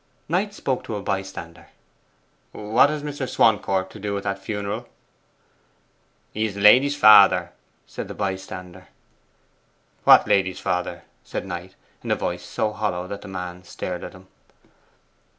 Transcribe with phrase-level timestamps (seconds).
[0.27, 1.67] Knight spoke to a bystander.
[2.53, 3.29] 'What has Mr.
[3.29, 4.87] Swancourt to do with that funeral?'
[6.33, 7.51] 'He is the lady's father,'
[7.85, 8.87] said the bystander.
[10.03, 14.13] 'What lady's father?' said Knight, in a voice so hollow that the man stared at
[14.13, 14.25] him.